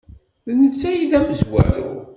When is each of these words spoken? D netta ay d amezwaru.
D 0.55 0.57
netta 0.61 0.87
ay 0.91 1.01
d 1.11 1.13
amezwaru. 1.19 1.91